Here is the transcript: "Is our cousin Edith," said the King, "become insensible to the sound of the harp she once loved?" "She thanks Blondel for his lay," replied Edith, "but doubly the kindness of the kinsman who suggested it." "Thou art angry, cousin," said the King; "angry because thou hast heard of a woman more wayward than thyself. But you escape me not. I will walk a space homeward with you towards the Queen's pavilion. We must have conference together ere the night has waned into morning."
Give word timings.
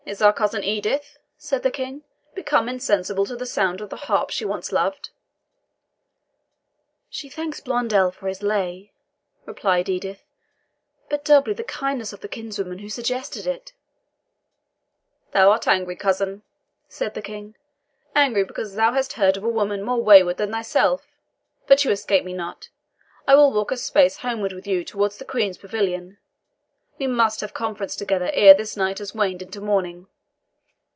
"Is 0.03 0.19
our 0.21 0.33
cousin 0.33 0.63
Edith," 0.63 1.19
said 1.37 1.61
the 1.61 1.69
King, 1.69 2.03
"become 2.33 2.67
insensible 2.67 3.25
to 3.27 3.35
the 3.35 3.45
sound 3.45 3.79
of 3.81 3.91
the 3.91 3.95
harp 4.09 4.31
she 4.31 4.43
once 4.43 4.71
loved?" 4.71 5.11
"She 7.07 7.29
thanks 7.29 7.59
Blondel 7.59 8.09
for 8.09 8.27
his 8.27 8.41
lay," 8.41 8.91
replied 9.45 9.87
Edith, 9.87 10.23
"but 11.07 11.23
doubly 11.23 11.53
the 11.53 11.63
kindness 11.63 12.11
of 12.11 12.21
the 12.21 12.27
kinsman 12.27 12.79
who 12.79 12.89
suggested 12.89 13.45
it." 13.45 13.73
"Thou 15.33 15.51
art 15.51 15.67
angry, 15.67 15.95
cousin," 15.95 16.41
said 16.89 17.13
the 17.13 17.21
King; 17.21 17.55
"angry 18.15 18.43
because 18.43 18.73
thou 18.75 18.93
hast 18.93 19.13
heard 19.13 19.37
of 19.37 19.43
a 19.43 19.49
woman 19.49 19.83
more 19.83 20.01
wayward 20.01 20.37
than 20.37 20.51
thyself. 20.51 21.05
But 21.67 21.85
you 21.85 21.91
escape 21.91 22.25
me 22.25 22.33
not. 22.33 22.69
I 23.27 23.35
will 23.35 23.53
walk 23.53 23.71
a 23.71 23.77
space 23.77 24.17
homeward 24.17 24.51
with 24.51 24.65
you 24.65 24.83
towards 24.83 25.17
the 25.19 25.25
Queen's 25.25 25.59
pavilion. 25.59 26.17
We 26.99 27.07
must 27.07 27.41
have 27.41 27.55
conference 27.55 27.95
together 27.95 28.29
ere 28.31 28.53
the 28.53 28.71
night 28.77 28.99
has 28.99 29.15
waned 29.15 29.41
into 29.41 29.59
morning." 29.59 30.05